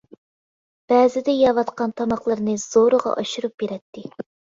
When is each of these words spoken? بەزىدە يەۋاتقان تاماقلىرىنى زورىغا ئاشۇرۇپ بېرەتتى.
بەزىدە 0.93 1.35
يەۋاتقان 1.39 1.93
تاماقلىرىنى 2.01 2.55
زورىغا 2.63 3.13
ئاشۇرۇپ 3.25 3.55
بېرەتتى. 3.65 4.05